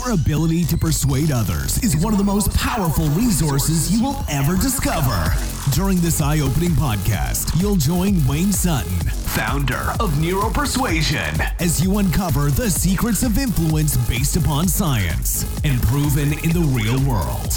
[0.00, 4.56] Your ability to persuade others is one of the most powerful resources you will ever
[4.56, 5.34] discover.
[5.72, 12.50] During this eye opening podcast, you'll join Wayne Sutton, founder of Neuropersuasion, as you uncover
[12.50, 17.52] the secrets of influence based upon science and proven in the real world.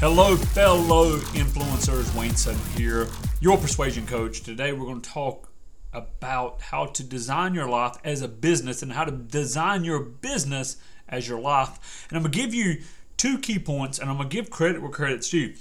[0.00, 2.14] Hello, fellow influencers.
[2.14, 3.08] Wayne Sutton here,
[3.40, 4.42] your persuasion coach.
[4.42, 5.48] Today, we're going to talk
[5.96, 10.76] about how to design your life as a business and how to design your business
[11.08, 12.06] as your life.
[12.08, 12.82] And I'm going to give you
[13.16, 15.54] two key points, and I'm going to give credit where credit's due.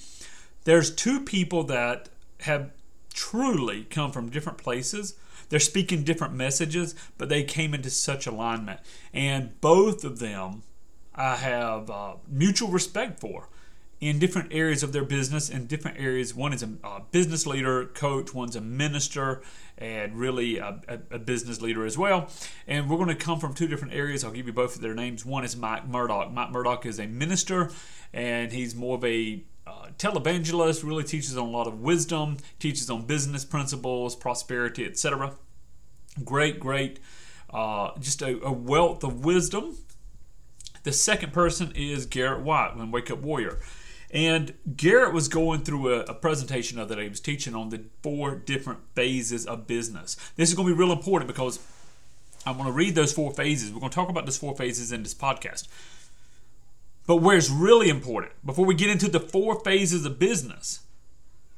[0.66, 2.10] There's two people that
[2.42, 2.72] have
[3.14, 5.16] truly come from different places.
[5.50, 8.82] They're speaking different messages, but they came into such alignment.
[9.14, 10.64] And both of them
[11.16, 13.48] I have uh, mutual respect for
[14.02, 16.36] in different areas of their business in different areas.
[16.36, 19.42] One is a, a business leader, coach, one's a minister,
[19.78, 22.30] and really a, a, a, business leader as well.
[22.68, 24.24] And we're going to come from two different areas.
[24.24, 25.26] I'll give you both of their names.
[25.26, 26.32] One is Mike Murdock.
[26.32, 27.72] Mike Murdock is a minister,
[28.14, 32.90] and he's more of a uh, televangelist, really teaches on a lot of wisdom, teaches
[32.90, 35.36] on business principles, prosperity, etc.
[36.24, 37.00] Great, great,
[37.50, 39.78] uh, just a, a wealth of wisdom.
[40.84, 43.58] The second person is Garrett White, when Wake Up Warrior.
[44.16, 47.82] And Garrett was going through a, a presentation of that he was teaching on the
[48.02, 50.16] four different phases of business.
[50.38, 51.60] This is going to be real important because
[52.46, 53.74] I'm going to read those four phases.
[53.74, 55.68] We're going to talk about those four phases in this podcast.
[57.06, 60.80] But where it's really important, before we get into the four phases of business,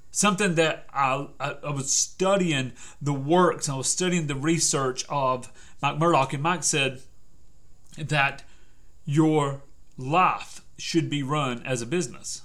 [0.09, 5.51] something that I, I, I, was studying the works, I was studying the research of
[5.79, 7.01] Mike Murdock, and Mike said
[7.99, 8.43] that
[9.05, 9.61] your
[9.95, 12.41] life should be run as a business.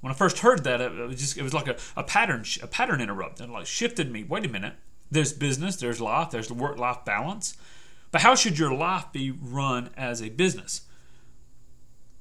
[0.00, 2.66] When I first heard that, it was just it was like a, a pattern a
[2.66, 4.24] pattern interrupt and like shifted me.
[4.24, 4.74] Wait a minute.
[5.10, 7.56] There's business, there's life, there's the work life balance.
[8.10, 10.82] But how should your life be run as a business?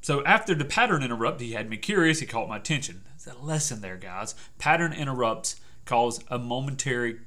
[0.02, 2.20] So after the pattern interrupt, he had me curious.
[2.20, 3.04] He caught my attention.
[3.06, 4.36] There's a lesson there, guys.
[4.58, 7.20] Pattern interrupts cause a momentary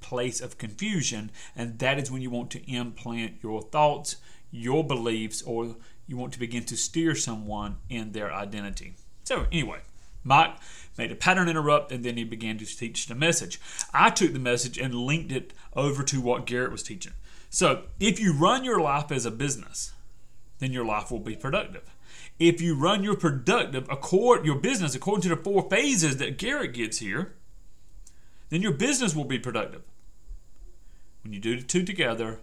[0.00, 4.16] place of confusion, and that is when you want to implant your thoughts,
[4.50, 5.76] your beliefs, or
[6.06, 8.96] you want to begin to steer someone in their identity.
[9.24, 9.80] So, anyway,
[10.24, 10.56] Mike
[10.98, 13.60] made a pattern interrupt and then he began to teach the message.
[13.94, 17.12] I took the message and linked it over to what Garrett was teaching.
[17.50, 19.92] So, if you run your life as a business,
[20.58, 21.90] then your life will be productive.
[22.38, 26.72] If you run your productive accord your business according to the four phases that Garrett
[26.72, 27.34] gives here,
[28.48, 29.82] then your business will be productive.
[31.22, 32.40] When you do the two together,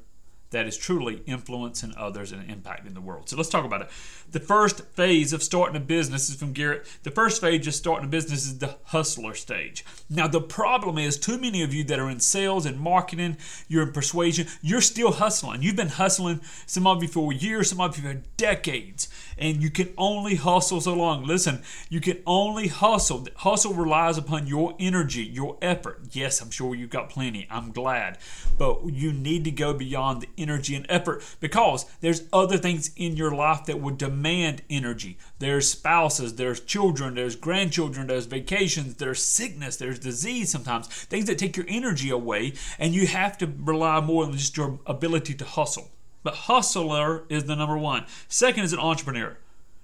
[0.51, 3.29] that is truly influencing others and impacting the world.
[3.29, 3.89] So let's talk about it.
[4.31, 6.87] The first phase of starting a business is from Garrett.
[7.03, 9.85] The first phase of starting a business is the hustler stage.
[10.09, 13.83] Now, the problem is too many of you that are in sales and marketing, you're
[13.83, 15.61] in persuasion, you're still hustling.
[15.61, 19.08] You've been hustling, some of you for years, some of you for decades,
[19.39, 21.25] and you can only hustle so long.
[21.25, 23.27] Listen, you can only hustle.
[23.37, 26.01] Hustle relies upon your energy, your effort.
[26.11, 27.47] Yes, I'm sure you've got plenty.
[27.49, 28.17] I'm glad.
[28.57, 33.15] But you need to go beyond the energy and effort because there's other things in
[33.15, 35.17] your life that would demand energy.
[35.39, 41.37] There's spouses, there's children, there's grandchildren, there's vacations, there's sickness, there's disease sometimes, things that
[41.37, 45.45] take your energy away, and you have to rely more on just your ability to
[45.45, 45.89] hustle.
[46.23, 48.05] But hustler is the number one.
[48.27, 49.37] Second is an entrepreneur.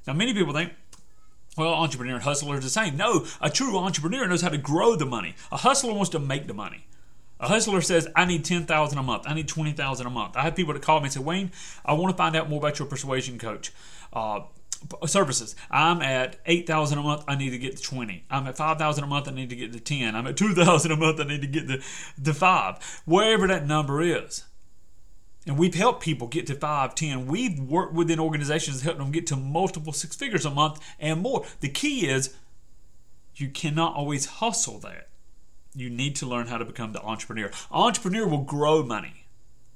[0.05, 0.73] Now, many people think,
[1.57, 2.97] well, entrepreneur and hustler is the same.
[2.97, 5.35] No, a true entrepreneur knows how to grow the money.
[5.51, 6.85] A hustler wants to make the money.
[7.39, 9.23] A hustler says, I need 10000 a month.
[9.25, 10.37] I need 20000 a month.
[10.37, 11.51] I have people that call me and say, Wayne,
[11.85, 13.71] I want to find out more about your persuasion coach.
[14.13, 14.41] Uh,
[15.05, 15.55] services.
[15.71, 18.25] I'm at 8,000 a month, I need to get to 20.
[18.29, 20.15] I'm at 5,000 a month, I need to get to 10.
[20.15, 21.81] I'm at 2,000 a month, I need to get to,
[22.23, 23.01] to 5.
[23.05, 24.43] Wherever that number is.
[25.45, 27.27] And we've helped people get to 5, 10.
[27.27, 31.45] We've worked within organizations helping them get to multiple six figures a month and more.
[31.59, 32.33] The key is
[33.35, 35.09] you cannot always hustle that
[35.75, 37.51] you need to learn how to become the entrepreneur.
[37.71, 39.25] Entrepreneur will grow money.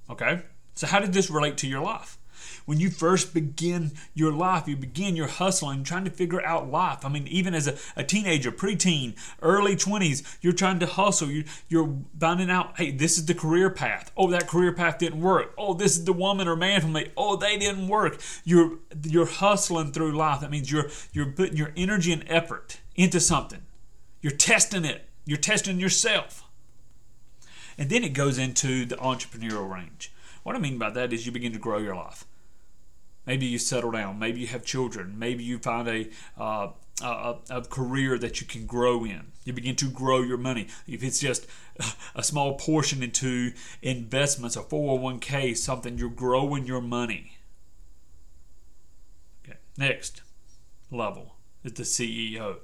[0.09, 0.44] Okay?
[0.75, 2.19] So, how did this relate to your life?
[2.65, 7.06] When you first begin your life, you begin your hustling, trying to figure out life.
[7.06, 11.30] I mean, even as a, a teenager, preteen, early 20s, you're trying to hustle.
[11.30, 14.12] You, you're finding out, hey, this is the career path.
[14.15, 15.53] Oh, that career path didn't work.
[15.57, 17.07] Oh, this is the woman or man for me.
[17.18, 18.21] Oh, they didn't work.
[18.44, 20.41] You're you're hustling through life.
[20.41, 23.62] That means you're you're putting your energy and effort into something.
[24.21, 26.44] You're testing it you're testing yourself.
[27.77, 30.12] And then it goes into the entrepreneurial range.
[30.50, 32.25] What I mean by that is you begin to grow your life.
[33.28, 34.18] Maybe you settle down.
[34.18, 35.19] Maybe you have children.
[35.19, 36.10] Maybe you find a,
[36.40, 36.69] uh,
[37.04, 39.28] a, a career that you can grow in.
[39.46, 40.66] You begin to grow your money.
[40.88, 41.46] If it's just
[42.16, 43.51] a small portion into
[43.84, 47.38] investments, a 401k, something, you're growing your money.
[49.46, 49.60] Okay.
[49.78, 50.24] Next
[50.90, 52.56] level is the CEO.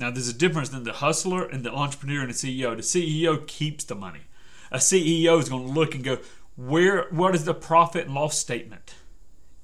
[0.00, 2.74] Now, there's a difference in the hustler and the entrepreneur and the CEO.
[2.74, 4.22] The CEO keeps the money.
[4.70, 6.18] A CEO is going to look and go,
[6.58, 7.06] where?
[7.10, 8.94] What is the profit and loss statement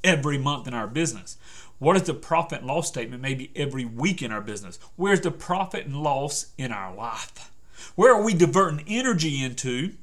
[0.03, 1.37] every month in our business?
[1.79, 4.79] What is the profit and loss statement maybe every week in our business?
[4.97, 7.51] Where's the profit and loss in our life?
[7.97, 9.95] Where are we diverting energy into?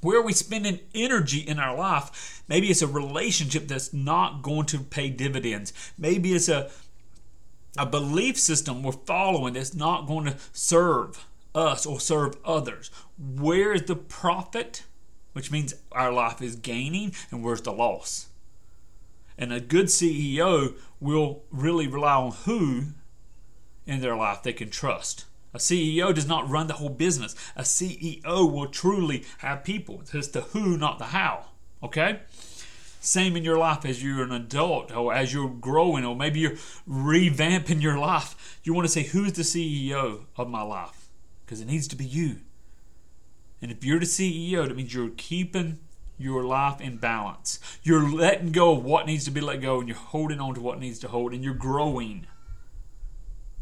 [0.00, 2.42] Where are we spending energy in our life?
[2.48, 5.72] Maybe it's a relationship that's not going to pay dividends.
[5.96, 6.70] Maybe it's a
[7.78, 12.90] a belief system we're following that's not going to serve us or serve others.
[13.16, 14.82] Where is the profit?
[15.32, 18.26] Which means our life is gaining, and where's the loss?
[19.38, 22.88] And a good CEO will really rely on who
[23.86, 25.24] in their life they can trust.
[25.54, 27.34] A CEO does not run the whole business.
[27.56, 30.02] A CEO will truly have people.
[30.12, 31.46] It's the who, not the how.
[31.82, 32.20] Okay?
[33.00, 36.56] Same in your life as you're an adult or as you're growing or maybe you're
[36.88, 38.60] revamping your life.
[38.62, 41.08] You want to say, Who's the CEO of my life?
[41.44, 42.36] Because it needs to be you.
[43.62, 45.78] And if you're the CEO, that means you're keeping
[46.18, 47.58] your life in balance.
[47.82, 50.60] You're letting go of what needs to be let go and you're holding on to
[50.60, 52.26] what needs to hold and you're growing.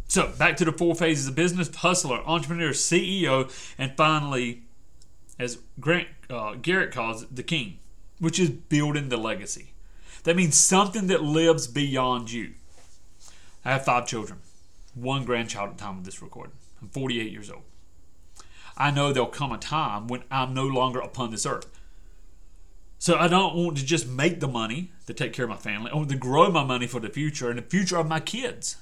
[0.08, 3.49] So, back to the four phases of business hustler, entrepreneur, CEO,
[3.79, 4.62] and finally,
[5.38, 7.79] as Grant uh, Garrett calls it, the king
[8.20, 9.73] which is building the legacy.
[10.23, 12.52] That means something that lives beyond you.
[13.64, 14.41] I have five children,
[14.94, 16.52] one grandchild at the time of this recording.
[16.81, 17.62] I'm 48 years old.
[18.76, 21.67] I know there'll come a time when I'm no longer upon this earth.
[22.99, 25.90] So I don't want to just make the money to take care of my family.
[25.90, 28.76] I want to grow my money for the future and the future of my kids.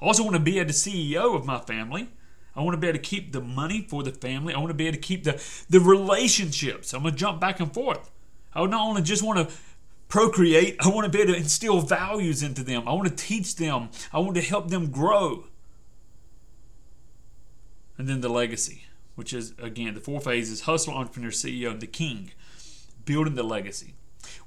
[0.00, 2.10] I also want to be at the CEO of my family.
[2.54, 4.54] I want to be able to keep the money for the family.
[4.54, 6.94] I want to be able to keep the, the relationships.
[6.94, 8.10] I'm going to jump back and forth.
[8.54, 9.54] I not only just want to
[10.08, 12.88] procreate, I want to be able to instill values into them.
[12.88, 13.90] I want to teach them.
[14.12, 15.44] I want to help them grow.
[17.98, 18.84] And then the legacy,
[19.16, 22.30] which is, again, the four phases hustle, entrepreneur, CEO, the king.
[23.04, 23.94] Building the legacy.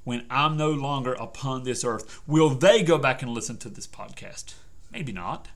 [0.04, 3.88] When I'm no longer upon this earth, will they go back and listen to this
[3.88, 4.54] podcast?
[4.92, 5.50] Maybe not.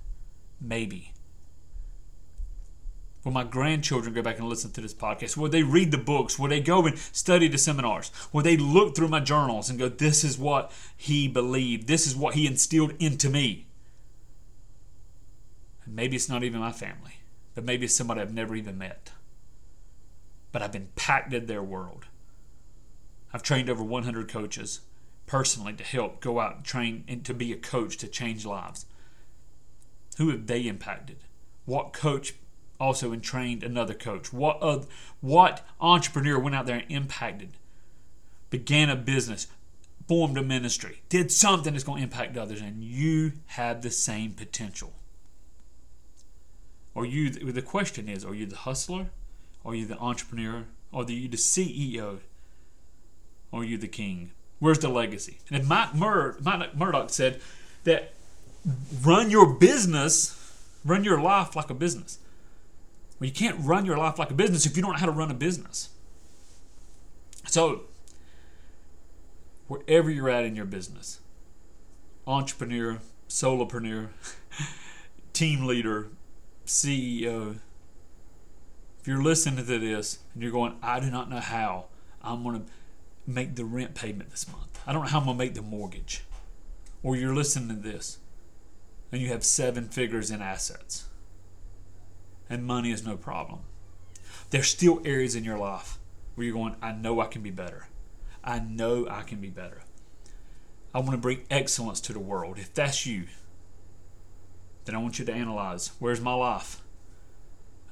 [0.59, 1.13] Maybe.
[3.23, 5.35] Will my grandchildren go back and listen to this podcast?
[5.35, 6.37] Will they read the books?
[6.37, 8.11] Will they go and study the seminars?
[8.31, 12.15] Will they look through my journals and go, this is what he believed, this is
[12.15, 13.65] what he instilled into me?
[15.85, 17.15] And maybe it's not even my family,
[17.55, 19.11] but maybe somebody I've never even met.
[20.51, 22.05] But I've impacted their world.
[23.33, 24.81] I've trained over 100 coaches
[25.25, 28.85] personally to help go out and train and to be a coach to change lives.
[30.17, 31.17] Who have they impacted?
[31.65, 32.35] What coach
[32.79, 34.31] also and trained another coach?
[34.31, 34.85] What
[35.21, 37.57] what entrepreneur went out there and impacted,
[38.49, 39.47] began a business,
[40.07, 44.33] formed a ministry, did something that's going to impact others, and you have the same
[44.33, 44.93] potential?
[46.95, 49.07] Are you the question is, are you the hustler?
[49.65, 50.65] Are you the entrepreneur?
[50.93, 52.19] Are you the CEO?
[53.51, 54.31] Are you the king?
[54.59, 55.39] Where's the legacy?
[55.51, 57.41] And Mike, Mur- Mike Murdock said
[57.83, 58.13] that
[59.03, 60.39] run your business,
[60.85, 62.19] run your life like a business.
[63.19, 65.11] Well, you can't run your life like a business if you don't know how to
[65.11, 65.89] run a business.
[67.47, 67.81] So,
[69.67, 71.19] wherever you're at in your business,
[72.27, 72.99] entrepreneur,
[73.29, 74.09] solopreneur,
[75.33, 76.07] team leader,
[76.65, 77.59] CEO,
[78.99, 81.85] if you're listening to this and you're going, I do not know how
[82.21, 82.71] I'm going to
[83.27, 85.61] make the rent payment this month, I don't know how I'm going to make the
[85.61, 86.23] mortgage,
[87.03, 88.19] or you're listening to this
[89.11, 91.05] and you have seven figures in assets
[92.49, 93.59] and money is no problem.
[94.49, 95.97] There's still areas in your life
[96.35, 97.87] where you're going, I know I can be better.
[98.43, 99.81] I know I can be better.
[100.93, 102.57] I want to bring excellence to the world.
[102.57, 103.25] If that's you,
[104.85, 106.81] then I want you to analyze where's my life?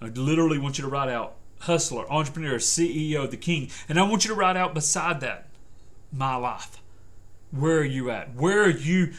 [0.02, 3.70] I literally want you to write out hustler, entrepreneur, CEO, the king.
[3.88, 5.48] And I want you to write out beside that
[6.12, 6.82] my life.
[7.52, 8.36] Where are you at?
[8.36, 9.14] Where are you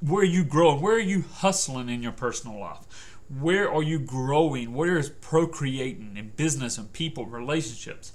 [0.00, 0.80] where are you growing?
[0.80, 3.18] Where are you hustling in your personal life?
[3.28, 4.72] Where are you growing?
[4.72, 8.12] Where is procreating in business and people, relationships?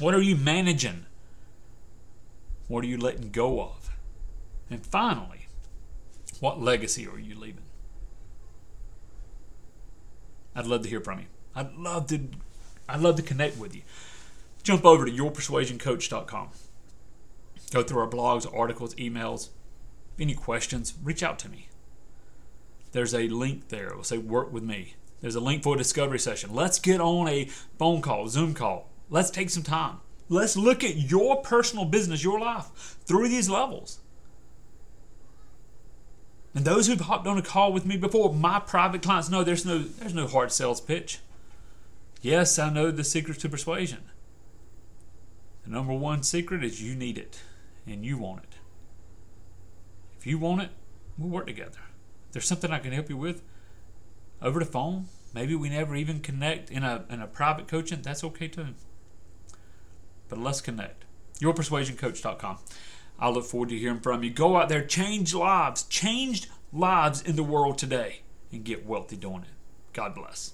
[0.00, 1.06] What are you managing?
[2.68, 3.90] What are you letting go of?
[4.70, 5.46] And finally,
[6.40, 7.62] what legacy are you leaving?
[10.54, 11.26] I'd love to hear from you.
[11.54, 12.20] I'd love to
[12.88, 13.82] I'd love to connect with you.
[14.62, 16.48] Jump over to yourpersuasioncoach.com.
[17.70, 19.48] Go through our blogs, articles, emails.
[20.18, 21.68] Any questions, reach out to me.
[22.92, 23.88] There's a link there.
[23.88, 24.94] It will say work with me.
[25.20, 26.54] There's a link for a discovery session.
[26.54, 27.46] Let's get on a
[27.78, 28.90] phone call, Zoom call.
[29.10, 29.98] Let's take some time.
[30.28, 34.00] Let's look at your personal business, your life through these levels.
[36.54, 39.66] And those who've hopped on a call with me before, my private clients know there's
[39.66, 41.18] no there's no hard sales pitch.
[42.22, 44.02] Yes, I know the secret to persuasion.
[45.64, 47.40] The number one secret is you need it
[47.86, 48.54] and you want it.
[50.18, 50.70] If you want it,
[51.18, 51.80] we'll work together.
[52.28, 53.42] If there's something I can help you with
[54.40, 58.22] over the phone, maybe we never even connect in a in a private coaching, that's
[58.22, 58.68] okay too.
[60.28, 61.04] But let's connect.
[61.40, 62.58] YourPersuasionCoach.com.
[63.18, 64.30] I look forward to hearing from you.
[64.30, 68.20] Go out there, change lives, change lives in the world today,
[68.52, 69.48] and get wealthy doing it.
[69.92, 70.52] God bless.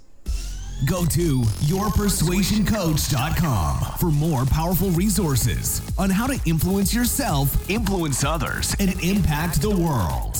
[0.87, 8.99] Go to yourpersuasioncoach.com for more powerful resources on how to influence yourself, influence others, and
[9.03, 10.37] impact the world.